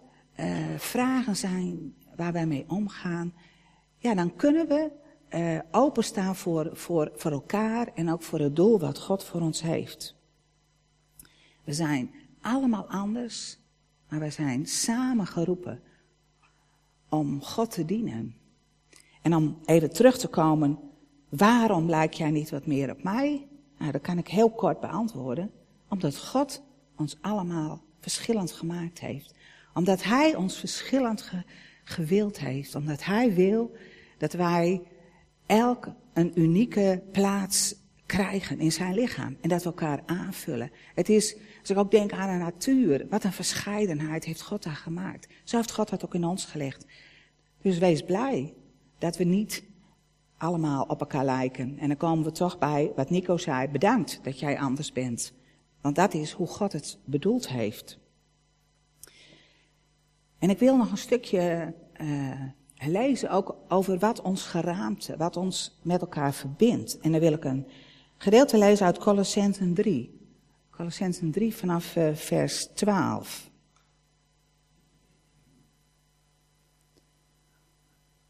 [0.40, 3.34] uh, vragen zijn waar wij mee omgaan,
[3.98, 4.90] ja, dan kunnen we
[5.30, 9.62] uh, openstaan voor, voor, voor elkaar en ook voor het doel wat God voor ons
[9.62, 10.16] heeft.
[11.64, 13.58] We zijn allemaal anders,
[14.08, 15.82] maar we zijn samen geroepen
[17.08, 18.34] om God te dienen.
[19.22, 20.78] En om even terug te komen,
[21.28, 23.48] waarom lijk jij niet wat meer op mij?
[23.78, 25.50] Nou, dat kan ik heel kort beantwoorden.
[25.88, 26.62] Omdat God
[26.96, 29.36] ons allemaal verschillend gemaakt heeft
[29.78, 31.42] omdat Hij ons verschillend ge,
[31.84, 32.74] gewild heeft.
[32.74, 33.76] Omdat Hij wil
[34.18, 34.82] dat wij
[35.46, 37.74] elk een unieke plaats
[38.08, 39.36] krijgen in zijn lichaam.
[39.40, 40.70] En dat we elkaar aanvullen.
[40.94, 44.76] Het is, als ik ook denk aan de natuur, wat een verscheidenheid heeft God daar
[44.76, 45.28] gemaakt.
[45.44, 46.86] Zo heeft God dat ook in ons gelegd.
[47.62, 48.54] Dus wees blij
[48.98, 49.62] dat we niet
[50.36, 51.78] allemaal op elkaar lijken.
[51.78, 53.68] En dan komen we toch bij wat Nico zei.
[53.68, 55.32] Bedankt dat jij anders bent.
[55.80, 57.98] Want dat is hoe God het bedoeld heeft.
[60.38, 62.40] En ik wil nog een stukje uh,
[62.78, 66.98] lezen ook over wat ons geraamte, wat ons met elkaar verbindt.
[66.98, 67.66] En dan wil ik een
[68.18, 70.20] gedeelte lezen uit Colossensen 3.
[70.70, 73.50] Colossensen 3 vanaf uh, vers 12.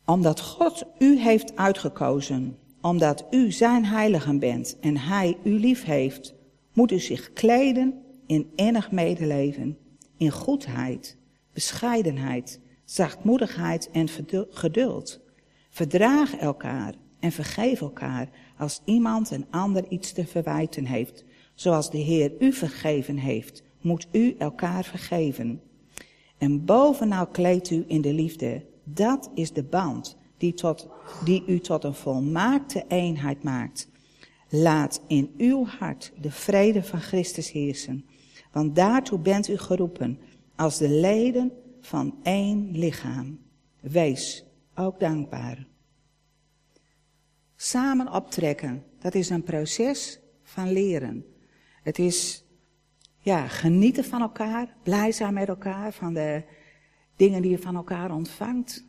[0.05, 6.35] Omdat God u heeft uitgekozen, omdat u zijn heiligen bent en hij u lief heeft,
[6.72, 9.79] moet u zich kleden in innig medeleven,
[10.16, 11.16] in goedheid,
[11.53, 14.09] bescheidenheid, zachtmoedigheid en
[14.51, 15.20] geduld.
[15.70, 21.25] Verdraag elkaar en vergeef elkaar als iemand een ander iets te verwijten heeft.
[21.55, 25.61] Zoals de Heer u vergeven heeft, moet u elkaar vergeven.
[26.38, 28.64] En bovenal kleedt u in de liefde.
[28.85, 30.88] Dat is de band die, tot,
[31.25, 33.88] die u tot een volmaakte eenheid maakt.
[34.49, 38.05] Laat in uw hart de vrede van Christus heersen.
[38.53, 40.18] Want daartoe bent u geroepen
[40.57, 43.38] als de leden van één lichaam.
[43.81, 44.44] Wees
[44.75, 45.66] ook dankbaar.
[47.61, 51.25] Samen optrekken, dat is een proces van leren.
[51.83, 52.44] Het is
[53.18, 56.42] ja, genieten van elkaar, blij zijn met elkaar, van de
[57.16, 58.87] dingen die je van elkaar ontvangt.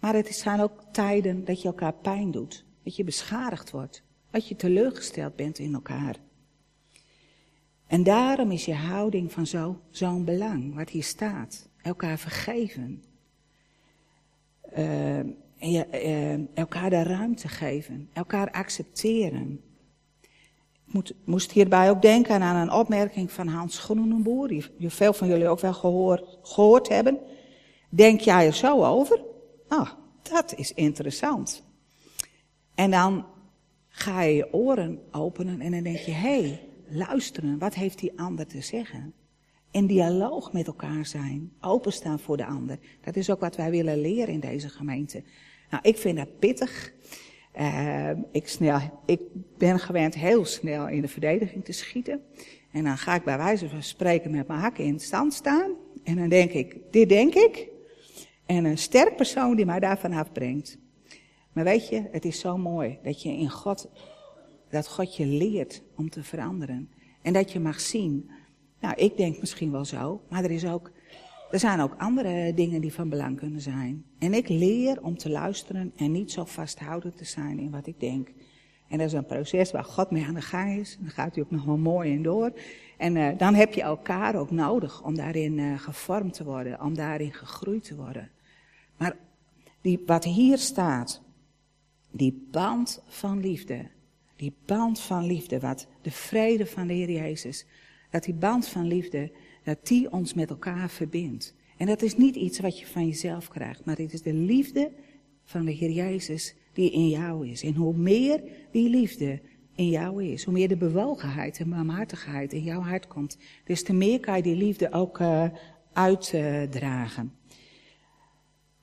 [0.00, 4.48] Maar het zijn ook tijden dat je elkaar pijn doet, dat je beschadigd wordt, dat
[4.48, 6.16] je teleurgesteld bent in elkaar.
[7.86, 11.68] En daarom is je houding van zo'n zo belang, wat hier staat.
[11.82, 13.04] Elkaar vergeven.
[14.78, 15.20] Uh,
[15.62, 18.08] uh, elkaar de ruimte geven.
[18.12, 19.60] Elkaar accepteren.
[20.86, 25.28] Ik moet, moest hierbij ook denken aan een opmerking van Hans Groenenboer, die veel van
[25.28, 27.18] jullie ook wel gehoord, gehoord hebben.
[27.88, 29.24] Denk jij er zo over?
[29.68, 29.90] Ah,
[30.22, 31.62] dat is interessant.
[32.74, 33.26] En dan
[33.88, 38.18] ga je je oren openen en dan denk je, hé, hey, luisteren, wat heeft die
[38.18, 39.14] ander te zeggen?
[39.70, 42.78] In dialoog met elkaar zijn, openstaan voor de ander.
[43.00, 45.22] Dat is ook wat wij willen leren in deze gemeente.
[45.72, 46.92] Nou, ik vind dat pittig.
[47.58, 49.20] Uh, ik, snel, ik
[49.58, 52.22] ben gewend heel snel in de verdediging te schieten.
[52.72, 55.70] En dan ga ik bij wijze van spreken met mijn hakken in stand staan.
[56.04, 57.68] En dan denk ik, dit denk ik.
[58.46, 60.78] En een sterk persoon die mij daarvan afbrengt.
[61.52, 63.88] Maar weet je, het is zo mooi dat je in God
[64.70, 66.90] dat God je leert om te veranderen.
[67.22, 68.30] En dat je mag zien,
[68.80, 70.90] nou ik denk misschien wel zo, maar er, is ook,
[71.52, 74.04] er zijn ook andere dingen die van belang kunnen zijn.
[74.18, 78.00] En ik leer om te luisteren en niet zo vasthoudend te zijn in wat ik
[78.00, 78.28] denk.
[78.88, 80.96] En dat is een proces waar God mee aan de gang is.
[80.96, 82.52] En daar gaat hij ook nog wel mooi in door.
[82.98, 86.94] En uh, dan heb je elkaar ook nodig om daarin uh, gevormd te worden, om
[86.94, 88.30] daarin gegroeid te worden.
[88.96, 89.16] Maar
[89.80, 91.22] die, wat hier staat,
[92.10, 93.88] die band van liefde,
[94.36, 97.66] die band van liefde, wat de vrede van de Heer Jezus,
[98.10, 99.32] dat die band van liefde,
[99.64, 101.54] dat die ons met elkaar verbindt.
[101.76, 104.90] En dat is niet iets wat je van jezelf krijgt, maar het is de liefde
[105.44, 107.62] van de Heer Jezus die in jou is.
[107.62, 109.40] En hoe meer die liefde
[109.74, 113.92] in jou is, hoe meer de bewogenheid en barmhartigheid in jouw hart komt, des te
[113.92, 115.44] meer kan je die liefde ook uh,
[115.92, 117.32] uitdragen.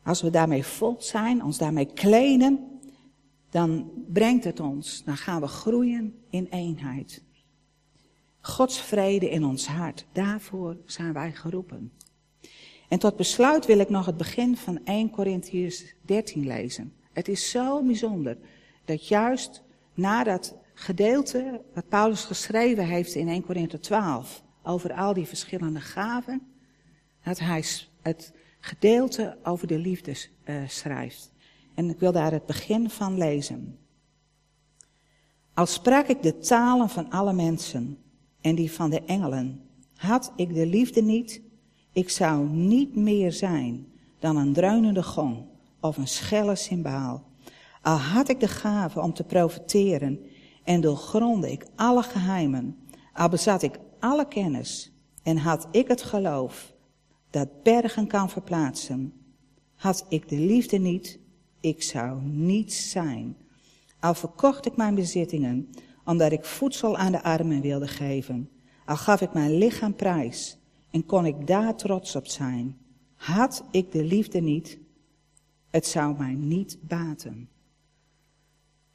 [0.04, 2.80] Als we daarmee vol zijn, ons daarmee kleden,
[3.50, 7.24] dan brengt het ons, dan gaan we groeien in eenheid.
[8.42, 11.92] Gods vrede in ons hart, daarvoor zijn wij geroepen.
[12.88, 16.94] En tot besluit wil ik nog het begin van 1 Corinthians 13 lezen.
[17.14, 18.38] Het is zo bijzonder
[18.86, 25.14] dat juist na dat gedeelte wat Paulus geschreven heeft in 1 Corinthië 12 over al
[25.14, 26.42] die verschillende gaven,
[27.24, 27.64] dat hij
[28.02, 31.32] het gedeelte over de liefde uh, schrijft.
[31.76, 33.80] En ik wil daar het begin van lezen.
[35.54, 37.98] Als sprak ik de talen van alle mensen
[38.42, 39.62] en die van de engelen,
[39.96, 41.42] had ik de liefde niet,
[41.92, 43.88] ik zou niet meer zijn
[44.20, 45.46] dan een dreunende gong
[45.80, 47.24] of een schelle cymbaal.
[47.82, 50.20] Al had ik de gave om te profiteren
[50.64, 52.78] en doorgronde ik alle geheimen,
[53.14, 54.92] al bezat ik alle kennis
[55.24, 56.74] en had ik het geloof
[57.30, 59.14] dat bergen kan verplaatsen,
[59.76, 61.20] had ik de liefde niet,
[61.60, 63.38] ik zou niets zijn.
[64.00, 65.70] Al verkocht ik mijn bezittingen,
[66.10, 68.50] omdat ik voedsel aan de armen wilde geven.
[68.86, 70.58] Al gaf ik mijn lichaam prijs
[70.92, 72.78] en kon ik daar trots op zijn.
[73.16, 74.80] Had ik de liefde niet,
[75.70, 77.50] het zou mij niet baten.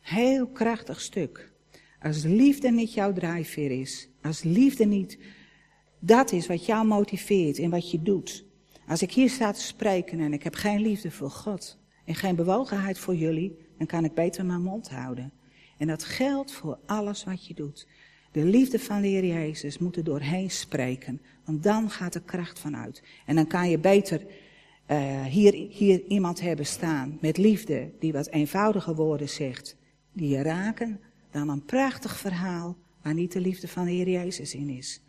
[0.01, 1.53] Heel krachtig stuk.
[2.01, 5.19] Als liefde niet jouw drijfveer is, als liefde niet
[5.99, 8.45] dat is wat jou motiveert in wat je doet.
[8.89, 12.37] Als ik hier sta te spreken en ik heb geen liefde voor God, en geen
[12.37, 15.33] bewogenheid voor jullie, dan kan ik beter mijn mond houden.
[15.79, 17.87] En dat geldt voor alles wat je doet.
[18.33, 22.59] De liefde van de Heer Jezus moet er doorheen spreken, want dan gaat de kracht
[22.59, 23.03] vanuit.
[23.27, 24.27] En dan kan je beter
[24.91, 29.77] uh, hier, hier iemand hebben staan met liefde, die wat eenvoudige woorden zegt,
[30.13, 31.01] die je raken,
[31.31, 35.01] dan een prachtig verhaal waar niet de liefde van de Heer Jezus in is.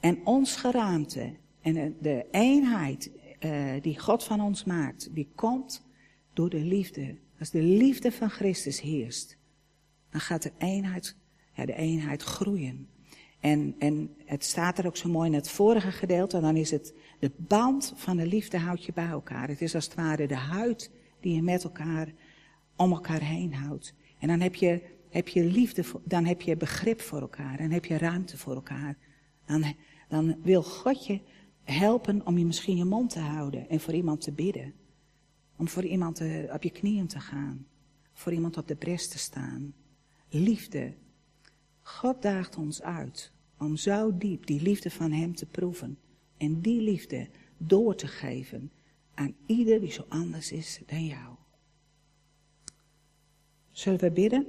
[0.00, 3.10] En ons geraamte en de eenheid
[3.40, 5.84] uh, die God van ons maakt, die komt
[6.32, 7.16] door de liefde.
[7.38, 9.36] Als de liefde van Christus heerst,
[10.14, 11.16] dan gaat de eenheid,
[11.54, 12.88] de eenheid groeien.
[13.40, 16.94] En, en het staat er ook zo mooi in het vorige gedeelte, dan is het
[17.18, 19.48] de band van de liefde houdt je bij elkaar.
[19.48, 20.90] Het is als het ware de huid
[21.20, 22.12] die je met elkaar
[22.76, 23.94] om elkaar heen houdt.
[24.18, 27.84] En dan heb je, heb je liefde, dan heb je begrip voor elkaar, dan heb
[27.84, 28.96] je ruimte voor elkaar.
[29.46, 29.74] Dan,
[30.08, 31.20] dan wil God je
[31.62, 34.74] helpen om je misschien je mond te houden en voor iemand te bidden.
[35.56, 37.66] Om voor iemand te, op je knieën te gaan.
[38.12, 39.74] Voor iemand op de bres te staan.
[40.34, 40.94] Liefde.
[41.82, 45.98] God daagt ons uit om zo diep die liefde van Hem te proeven.
[46.36, 48.72] En die liefde door te geven
[49.14, 51.36] aan ieder die zo anders is dan jou.
[53.70, 54.46] Zullen we bidden?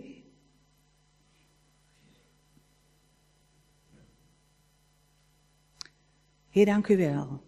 [6.50, 7.44] Heer, dank u wel.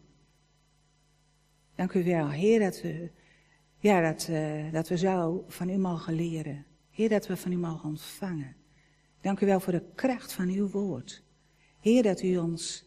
[1.75, 3.11] Dank u wel, Heer, dat we,
[3.77, 6.65] ja, dat, uh, dat we zo van u mogen leren.
[6.97, 8.55] Heer, dat we van u mogen ontvangen.
[9.21, 11.23] Dank u wel voor de kracht van uw woord.
[11.79, 12.85] Heer, dat u ons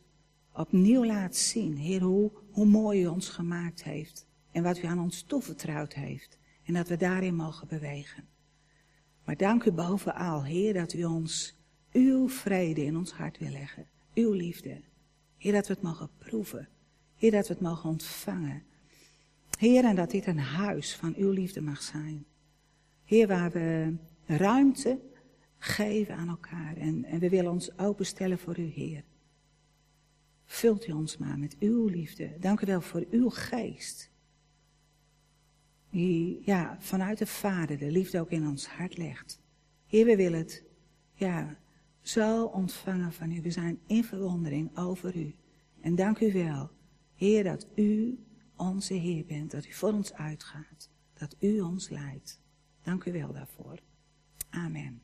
[0.53, 4.27] opnieuw laat zien, Heer, hoe, hoe mooi u ons gemaakt heeft.
[4.53, 6.39] En wat u aan ons toevertrouwd heeft.
[6.65, 8.29] En dat we daarin mogen bewegen.
[9.25, 11.57] Maar dank u bovenal, Heer, dat u ons
[11.93, 13.87] uw vrede in ons hart wil leggen.
[14.15, 14.81] Uw liefde.
[15.37, 16.69] Heer, dat we het mogen proeven.
[17.17, 18.63] Heer, dat we het mogen ontvangen.
[19.59, 22.25] Heer, en dat dit een huis van uw liefde mag zijn.
[23.11, 23.95] Heer, waar we
[24.27, 25.01] ruimte
[25.59, 26.77] geven aan elkaar.
[26.77, 29.05] En, en we willen ons openstellen voor u, Heer.
[30.45, 32.37] Vult u ons maar met uw liefde.
[32.39, 34.11] Dank u wel voor uw geest.
[35.91, 39.41] Die ja, vanuit de Vader de liefde ook in ons hart legt.
[39.87, 40.65] Heer, we willen het
[41.15, 41.59] ja,
[42.01, 43.43] zo ontvangen van u.
[43.43, 45.35] We zijn in verwondering over u.
[45.81, 46.71] En dank u wel,
[47.15, 48.19] Heer, dat u
[48.57, 49.51] onze Heer bent.
[49.51, 50.91] Dat u voor ons uitgaat.
[51.15, 52.41] Dat u ons leidt.
[52.83, 53.79] Dank u wel daarvoor.
[54.51, 55.03] Amen.